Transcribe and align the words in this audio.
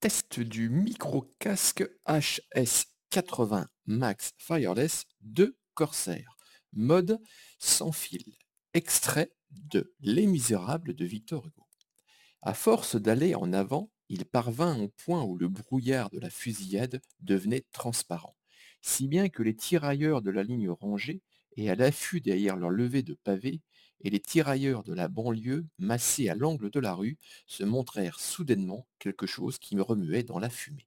Test 0.00 0.38
du 0.38 0.70
micro-casque 0.70 1.84
HS80 2.06 3.66
Max 3.86 4.30
Wireless 4.48 5.06
de 5.22 5.58
Corsair. 5.74 6.36
Mode 6.72 7.20
sans 7.58 7.90
fil. 7.90 8.36
Extrait 8.74 9.32
de 9.50 9.92
Les 9.98 10.28
Misérables 10.28 10.94
de 10.94 11.04
Victor 11.04 11.44
Hugo. 11.44 11.66
À 12.42 12.54
force 12.54 12.94
d'aller 12.94 13.34
en 13.34 13.52
avant, 13.52 13.90
il 14.08 14.24
parvint 14.24 14.78
au 14.78 14.86
point 14.86 15.24
où 15.24 15.36
le 15.36 15.48
brouillard 15.48 16.10
de 16.10 16.20
la 16.20 16.30
fusillade 16.30 17.02
devenait 17.18 17.66
transparent, 17.72 18.36
si 18.88 19.08
bien 19.08 19.28
que 19.28 19.42
les 19.42 19.54
tirailleurs 19.54 20.22
de 20.22 20.30
la 20.30 20.42
ligne 20.42 20.70
rangée 20.70 21.22
et 21.56 21.70
à 21.70 21.74
l'affût 21.74 22.20
derrière 22.20 22.56
leur 22.56 22.70
levée 22.70 23.02
de 23.02 23.14
pavés, 23.14 23.60
et 24.00 24.10
les 24.10 24.20
tirailleurs 24.20 24.84
de 24.84 24.94
la 24.94 25.08
banlieue, 25.08 25.66
massés 25.78 26.28
à 26.28 26.34
l'angle 26.34 26.70
de 26.70 26.80
la 26.80 26.94
rue, 26.94 27.18
se 27.46 27.64
montrèrent 27.64 28.20
soudainement 28.20 28.86
quelque 29.00 29.26
chose 29.26 29.58
qui 29.58 29.74
me 29.76 29.82
remuait 29.82 30.22
dans 30.22 30.38
la 30.38 30.50
fumée. 30.50 30.86